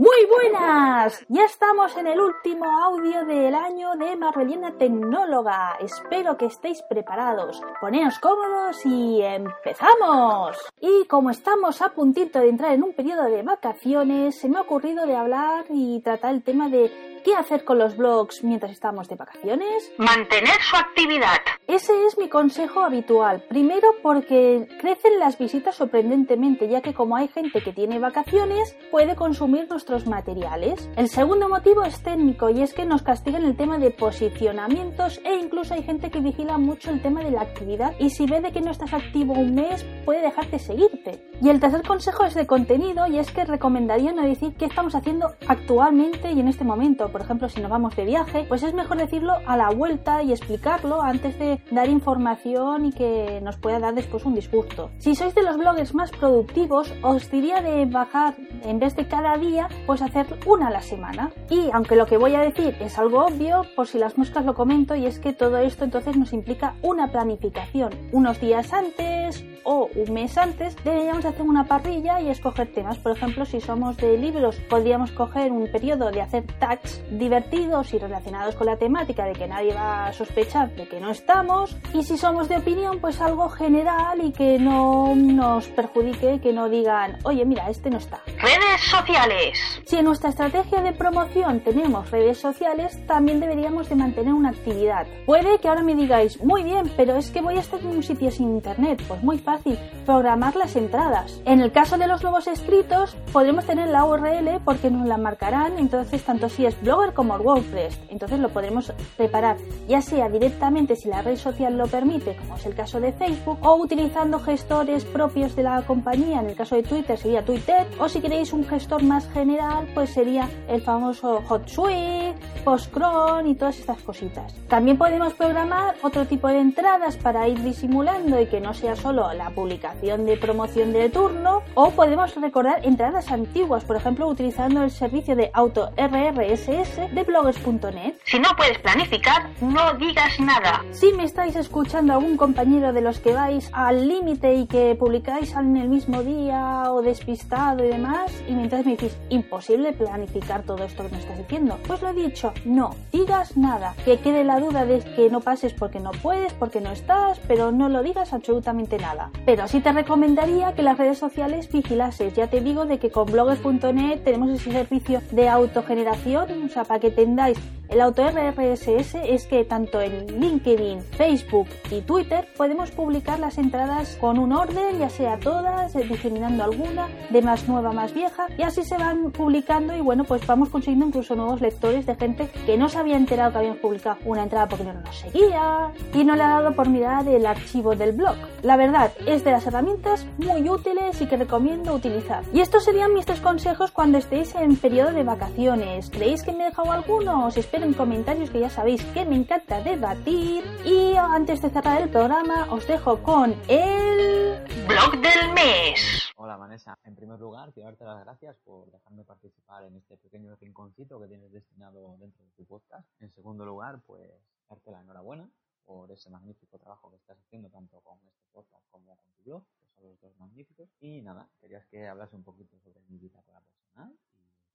[0.00, 5.76] Muy buenas, ya estamos en el último audio del año de Marvelina Tecnóloga.
[5.80, 7.60] Espero que estéis preparados.
[7.80, 10.56] Poneos cómodos y empezamos.
[10.80, 14.60] Y como estamos a puntito de entrar en un periodo de vacaciones, se me ha
[14.60, 19.08] ocurrido de hablar y tratar el tema de ¿Qué hacer con los blogs mientras estamos
[19.08, 19.92] de vacaciones?
[19.98, 21.36] Mantener su actividad.
[21.66, 23.42] Ese es mi consejo habitual.
[23.48, 29.16] Primero porque crecen las visitas sorprendentemente, ya que como hay gente que tiene vacaciones, puede
[29.16, 30.90] consumir nuestros materiales.
[30.96, 35.36] El segundo motivo es técnico y es que nos castigan el tema de posicionamientos e
[35.36, 38.52] incluso hay gente que vigila mucho el tema de la actividad y si ve de
[38.52, 41.24] que no estás activo un mes, puede dejarte seguirte.
[41.40, 44.94] Y el tercer consejo es de contenido y es que recomendaría no decir qué estamos
[44.94, 48.74] haciendo actualmente y en este momento por ejemplo, si nos vamos de viaje, pues es
[48.74, 53.78] mejor decirlo a la vuelta y explicarlo antes de dar información y que nos pueda
[53.78, 54.90] dar después un disgusto.
[54.98, 59.36] Si sois de los bloggers más productivos, os diría de bajar, en vez de cada
[59.38, 61.30] día, pues hacer una a la semana.
[61.50, 64.54] Y aunque lo que voy a decir es algo obvio, por si las moscas lo
[64.54, 67.90] comento, y es que todo esto entonces nos implica una planificación.
[68.12, 72.98] Unos días antes o un mes antes deberíamos hacer una parrilla y escoger temas.
[72.98, 77.98] Por ejemplo, si somos de libros, podríamos coger un periodo de hacer tags divertidos y
[77.98, 81.76] relacionados con la temática de que nadie va a sospechar de que no estamos.
[81.92, 86.68] Y si somos de opinión, pues algo general y que no nos perjudique, que no
[86.68, 88.22] digan, oye, mira, este no está.
[88.38, 89.67] Redes sociales.
[89.84, 95.06] Si en nuestra estrategia de promoción tenemos redes sociales, también deberíamos de mantener una actividad.
[95.26, 98.02] Puede que ahora me digáis, muy bien, pero es que voy a estar en un
[98.02, 99.02] sitio sin internet.
[99.08, 101.40] Pues muy fácil, programar las entradas.
[101.44, 105.78] En el caso de los nuevos escritos, podremos tener la URL porque nos la marcarán,
[105.78, 107.98] entonces tanto si es Blogger como WordPress.
[108.08, 109.56] Entonces lo podremos preparar
[109.88, 113.58] ya sea directamente si la red social lo permite, como es el caso de Facebook,
[113.62, 116.40] o utilizando gestores propios de la compañía.
[116.40, 119.47] En el caso de Twitter sería Twitter, o si queréis un gestor más general,
[119.94, 124.54] pues sería el famoso HotSuite, Postcron y todas estas cositas.
[124.68, 129.32] También podemos programar otro tipo de entradas para ir disimulando y que no sea solo
[129.32, 134.90] la publicación de promoción de turno, o podemos recordar entradas antiguas, por ejemplo, utilizando el
[134.90, 138.14] servicio de auto RRS de bloggers.net.
[138.24, 140.84] Si no puedes planificar, no digas nada.
[140.92, 145.54] Si me estáis escuchando algún compañero de los que vais al límite y que publicáis
[145.54, 150.84] en el mismo día o despistado y demás, y mientras me decís imposible planificar todo
[150.84, 153.94] esto que me estás diciendo, pues lo he dicho, no digas nada.
[154.04, 157.72] Que quede la duda de que no pases porque no puedes, porque no estás, pero
[157.72, 159.30] no lo digas absolutamente nada.
[159.44, 162.34] Pero sí te recomendaría que las redes sociales vigilases.
[162.34, 166.18] Ya te digo de que con bloggers.net tenemos ese servicio de autogeneración
[166.64, 172.00] o sea, para que tengáis el auto RRSS es que tanto en LinkedIn, Facebook y
[172.02, 177.42] Twitter podemos publicar las entradas con un orden, ya sea todas, eh, discriminando alguna, de
[177.42, 181.06] más nueva a más vieja, y así se van publicando y bueno, pues vamos consiguiendo
[181.06, 184.68] incluso nuevos lectores de gente que no se había enterado que habían publicado una entrada
[184.68, 188.36] porque no nos seguía y no le ha dado por mirar el archivo del blog.
[188.62, 192.42] La verdad, es de las herramientas muy útiles y que recomiendo utilizar.
[192.52, 196.10] Y estos serían mis tres consejos cuando estéis en periodo de vacaciones.
[196.10, 197.46] ¿Creéis que me he dejado alguno?
[197.46, 200.64] Os espero en comentarios que ya sabéis que me encanta debatir.
[200.84, 206.32] Y antes de cerrar el programa, os dejo con el blog del mes.
[206.36, 210.56] Hola Vanessa, en primer lugar quiero darte las gracias por dejarme participar en este pequeño
[210.56, 213.08] rinconcito que tienes destinado dentro de tu podcast.
[213.20, 214.28] En segundo lugar, pues
[214.68, 215.48] darte la enhorabuena
[215.84, 219.62] por ese magnífico trabajo que estás haciendo tanto con este podcast como con tu blog,
[219.78, 220.88] que son los dos magníficos.
[221.00, 224.12] Y nada, querías que hablase un poquito sobre mi vida personal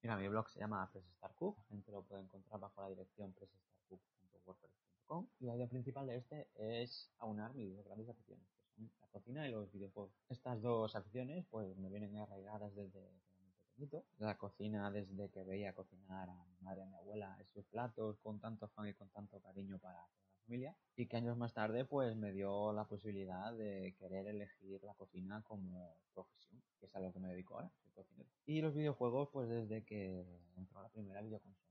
[0.03, 1.62] Mira, mi blog se llama PressStarCook, la gente lo
[2.13, 7.75] puede encontrar bajo la dirección pressstarcook.wordpress.com y la idea principal de este es aunar mis
[7.75, 10.13] dos grandes aficiones, que son la cocina y los videojuegos.
[10.29, 12.99] Estas dos aficiones pues me vienen arraigadas desde
[13.41, 14.05] muy pequeñito.
[14.19, 18.19] La cocina desde que veía cocinar a mi madre y a mi abuela esos platos
[18.19, 20.07] con tanto afán y con tanto cariño para la
[20.45, 24.93] familia y que años más tarde pues me dio la posibilidad de querer elegir la
[24.93, 27.71] cocina como profesión, que es a lo que me dedico ahora.
[28.45, 30.27] Y los videojuegos, pues desde que
[30.57, 31.62] entró la primera videoconsola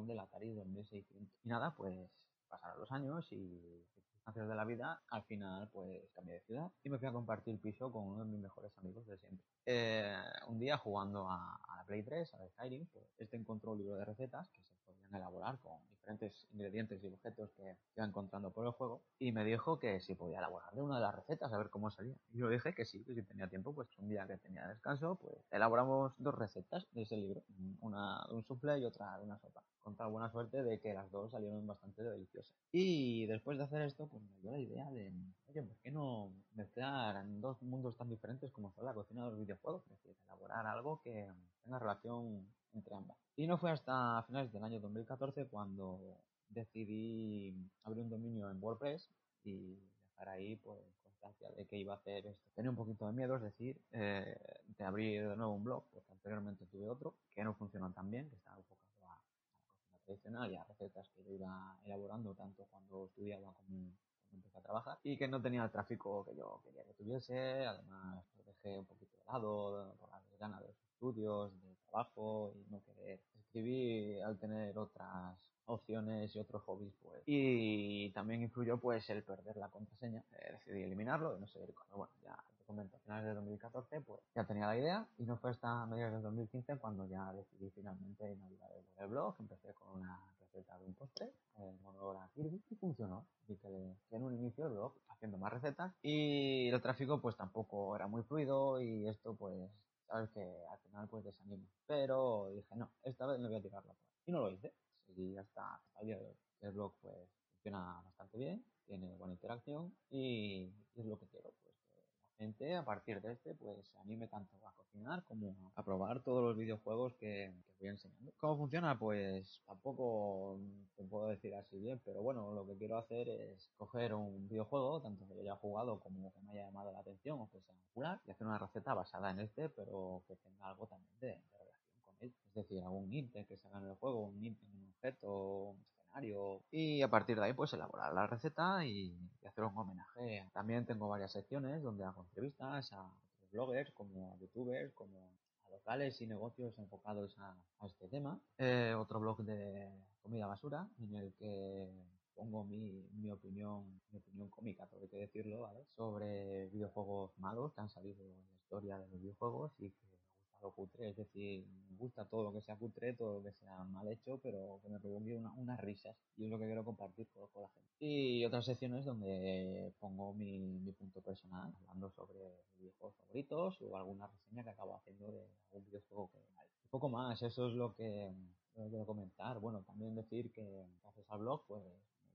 [0.00, 1.28] clon del Atari 2600.
[1.44, 2.10] Y nada, pues
[2.48, 6.90] pasaron los años y circunstancias de la vida, al final pues cambié de ciudad y
[6.90, 9.46] me fui a compartir piso con uno de mis mejores amigos de siempre.
[9.66, 10.16] Eh,
[10.48, 13.96] un día jugando a, la Play 3, a la Skyrim, pues este encontró un libro
[13.96, 18.66] de recetas que se podían elaborar con diferentes ingredientes y objetos que iba encontrando por
[18.66, 21.58] el juego y me dijo que si podía elaborar de una de las recetas a
[21.58, 22.16] ver cómo salía.
[22.32, 25.16] Y yo dije que sí, que si tenía tiempo, pues un día que tenía descanso,
[25.16, 27.42] pues elaboramos dos recetas de ese libro,
[27.80, 29.62] una de un soufflé y otra de una sopa.
[29.82, 32.54] Con tal buena suerte de que las dos salieron bastante deliciosas.
[32.70, 35.10] Y después de hacer esto, pues me dio la idea de,
[35.48, 39.30] oye, ¿por qué no mezclar en dos mundos tan diferentes como son la cocina y
[39.30, 39.82] los videojuegos?
[39.84, 41.32] Es decir, elaborar algo que
[41.64, 43.16] tenga relación entre ambas.
[43.36, 46.18] Y no fue hasta finales del año 2014 cuando
[46.48, 49.10] decidí abrir un dominio en WordPress
[49.44, 49.78] y
[50.10, 52.42] dejar ahí pues constancia de que iba a hacer esto.
[52.54, 54.36] Tenía un poquito de miedo, es decir, eh,
[54.66, 58.28] de abrir de nuevo un blog, porque anteriormente tuve otro que no funcionó tan bien,
[58.28, 62.34] que estaba enfocado a, a la cocina tradicional y a recetas que yo iba elaborando
[62.34, 63.92] tanto cuando estudiaba como
[64.32, 68.24] empecé a trabajar y que no tenía el tráfico que yo quería que tuviese, además
[68.36, 72.70] lo dejé un poquito de lado por las ganas de los estudios, del trabajo y
[72.70, 73.20] no querer
[73.50, 77.22] escribir al tener otras opciones y otros hobbies pues.
[77.26, 80.24] Y también influyó pues el perder la contraseña.
[80.32, 84.00] Eh, decidí eliminarlo y no sé cuando bueno ya te comento a finales de 2014
[84.02, 87.70] pues ya tenía la idea y no fue hasta mediados de 2015 cuando ya decidí
[87.70, 89.36] finalmente inaugurar el blog.
[89.38, 93.26] Empecé con una receta de un postre en honor a Kirby y funcionó.
[93.42, 97.94] Así que en un inicio el blog haciendo más recetas y el tráfico pues tampoco
[97.94, 99.70] era muy fluido y esto pues
[100.10, 101.66] sabes que al final pues desanima.
[101.86, 103.94] Pero dije no esta vez me voy a tirar la
[104.26, 104.72] y no lo hice.
[105.16, 106.36] Y hasta, hasta el día de hoy.
[106.60, 111.50] El blog pues funciona bastante bien, tiene buena interacción y, y es lo que quiero,
[111.62, 115.72] pues que la gente a partir de este pues se anime tanto a cocinar como
[115.74, 118.32] a probar todos los videojuegos que, que voy enseñando.
[118.38, 118.58] ¿Cómo
[118.98, 120.58] Pues tampoco
[120.96, 125.02] te puedo decir así bien, pero bueno, lo que quiero hacer es coger un videojuego,
[125.02, 127.74] tanto que yo haya jugado como que me haya llamado la atención o que sea
[127.74, 131.58] popular, y hacer una receta basada en este, pero que tenga algo también de, de
[131.58, 132.32] relación con él.
[132.48, 135.84] Es decir, algún ítem que se haga en el juego, un ítem un objeto, un
[135.84, 139.14] escenario, y a partir de ahí pues elaborar la receta y,
[139.46, 140.48] hacer un homenaje.
[140.54, 143.10] También tengo varias secciones donde hago entrevistas a
[143.52, 145.32] bloggers, como a youtubers, como
[145.70, 147.56] locales y negocios enfocados a,
[147.86, 148.40] este tema.
[148.58, 149.90] Eh, otro blog de
[150.22, 151.88] comida basura en el que
[152.34, 155.84] pongo mi, opinión, mi opinión cómica, hay que decirlo, ¿vale?
[155.96, 160.19] Sobre videojuegos malos que han salido en la historia de los videojuegos y que
[160.60, 163.52] me lo cutre, es decir, me gusta todo lo que sea cutre, todo lo que
[163.52, 166.84] sea mal hecho, pero que me provoque una, unas risas y es lo que quiero
[166.84, 167.90] compartir con, con, la gente.
[167.98, 172.38] Y otras secciones donde pongo mi, mi punto personal, hablando sobre
[172.78, 176.66] videojuegos favoritos o alguna reseña que acabo haciendo de algún videojuego que hay.
[176.84, 178.32] Un poco más, eso es lo que,
[178.76, 179.58] lo que quiero comentar.
[179.60, 181.82] Bueno, también decir que gracias al blog, pues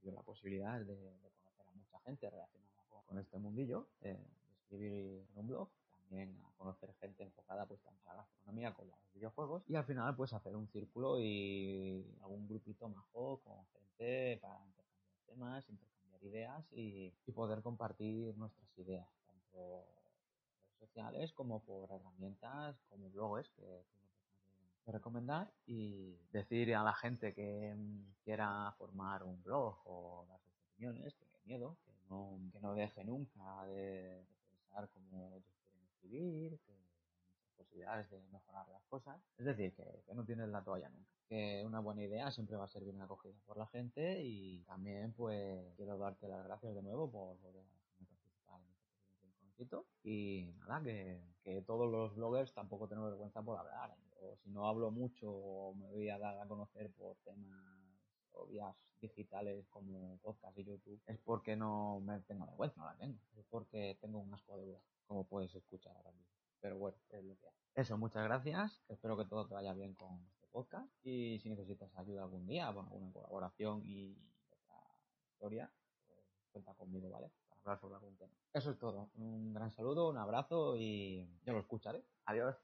[0.01, 4.13] dio la posibilidad de, de, conocer a mucha gente relacionada con, con este mundillo, eh,
[4.13, 5.69] de escribir en un blog,
[6.12, 9.86] a conocer gente enfocada pues tanto a la gastronomía como a los videojuegos y al
[9.86, 16.24] final pues hacer un círculo y algún grupito majo con gente para intercambiar temas, intercambiar
[16.24, 23.50] ideas y, poder compartir nuestras ideas, tanto en redes sociales como por herramientas como blogs
[23.50, 23.84] que
[24.92, 27.75] recomendar y decir a la gente que
[28.24, 33.04] quiera formar un blog o dar sus opiniones, que miedo, que no, que no deje
[33.04, 35.64] nunca de, pensar como quieren
[35.95, 39.19] escribir, que hay muchas posibilidades de mejorar las cosas.
[39.38, 41.12] Es decir, que, que no tienes la toalla nunca.
[41.27, 45.13] Que una buena idea siempre va a ser bien acogida por la gente y también
[45.13, 47.65] pues quiero darte las gracias de nuevo por poder
[47.97, 53.57] participar en este rinconcito y nada, que, que todos los bloggers tampoco tengo vergüenza por
[53.57, 53.91] hablar.
[53.91, 54.06] ¿eh?
[54.21, 57.75] o si no hablo mucho o me voy a dar a conocer por temas
[58.46, 63.20] vías digitales como podcast y YouTube, es porque no me tengo vergüenza, no la tengo,
[63.38, 66.34] es porque tengo un asco de duda, como puedes escuchar ahora mismo.
[66.60, 67.54] Pero bueno, es lo que hay.
[67.75, 71.96] Eso, muchas gracias, espero que todo te vaya bien con este podcast y si necesitas
[71.98, 74.18] ayuda algún día, con alguna colaboración y
[74.50, 74.82] otra
[75.30, 75.72] historia,
[76.08, 76.20] pues
[76.51, 77.32] cuenta conmigo, ¿vale?
[77.50, 78.34] Para hablar sobre algún tema.
[78.54, 82.04] Eso es todo, un gran saludo, un abrazo y yo lo escucharé.
[82.25, 82.56] Adiós.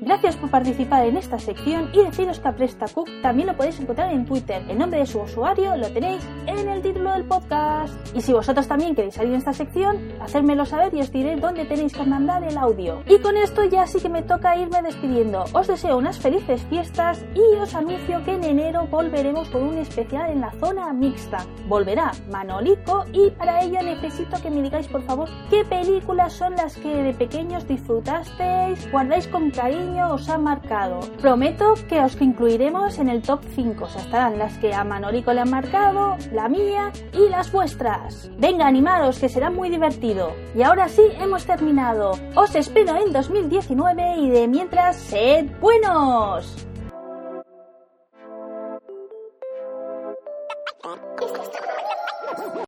[0.00, 4.12] Gracias por participar en esta sección y deciros que a PrestaCook también lo podéis encontrar
[4.12, 4.62] en Twitter.
[4.68, 7.94] El nombre de su usuario lo tenéis en el título del podcast.
[8.14, 11.64] Y si vosotros también queréis salir en esta sección, hacérmelo saber y os diré dónde
[11.64, 13.02] tenéis que mandar el audio.
[13.06, 15.44] Y con esto ya sí que me toca irme despidiendo.
[15.52, 20.30] Os deseo unas felices fiestas y os anuncio que en enero volveremos con un especial
[20.30, 21.44] en la zona mixta.
[21.66, 26.76] Volverá Manolico y para ello necesito que me digáis por favor qué películas son las
[26.76, 31.00] que de pequeños disfrutasteis, guardáis con cariño os ha marcado.
[31.20, 33.84] Prometo que os incluiremos en el top 5.
[33.84, 38.30] O sea, estarán las que a Manolico le han marcado, la mía y las vuestras.
[38.38, 40.32] Venga, animaros, que será muy divertido.
[40.54, 42.12] Y ahora sí, hemos terminado.
[42.34, 46.67] Os espero en 2019 y de mientras, sed buenos.